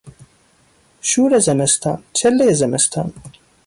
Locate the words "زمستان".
1.39-2.03, 2.53-3.13